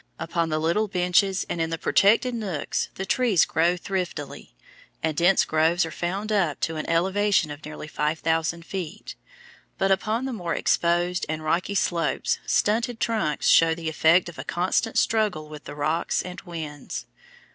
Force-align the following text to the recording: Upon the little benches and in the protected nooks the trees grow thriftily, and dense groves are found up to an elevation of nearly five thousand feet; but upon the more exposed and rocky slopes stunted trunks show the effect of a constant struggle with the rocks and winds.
Upon 0.17 0.49
the 0.49 0.57
little 0.57 0.87
benches 0.87 1.45
and 1.47 1.61
in 1.61 1.69
the 1.69 1.77
protected 1.77 2.33
nooks 2.33 2.89
the 2.95 3.05
trees 3.05 3.45
grow 3.45 3.77
thriftily, 3.77 4.55
and 5.03 5.15
dense 5.15 5.45
groves 5.45 5.85
are 5.85 5.91
found 5.91 6.31
up 6.31 6.59
to 6.61 6.77
an 6.77 6.89
elevation 6.89 7.51
of 7.51 7.63
nearly 7.63 7.87
five 7.87 8.17
thousand 8.17 8.65
feet; 8.65 9.13
but 9.77 9.91
upon 9.91 10.25
the 10.25 10.33
more 10.33 10.55
exposed 10.55 11.23
and 11.29 11.43
rocky 11.43 11.75
slopes 11.75 12.39
stunted 12.47 12.99
trunks 12.99 13.47
show 13.47 13.75
the 13.75 13.89
effect 13.89 14.27
of 14.27 14.39
a 14.39 14.43
constant 14.43 14.97
struggle 14.97 15.47
with 15.47 15.65
the 15.65 15.75
rocks 15.75 16.23
and 16.23 16.41
winds. 16.41 17.05